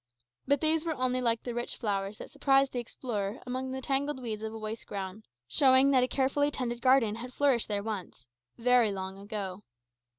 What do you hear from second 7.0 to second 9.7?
has flourished there once very long ago.